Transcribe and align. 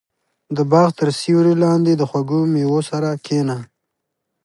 •د 0.55 0.57
باغ 0.71 0.87
تر 0.99 1.09
سیوري 1.19 1.55
لاندې 1.63 1.93
د 1.95 2.03
خوږو 2.09 2.39
مېوو 2.53 2.79
سره 2.89 3.09
کښېنه. 3.25 3.57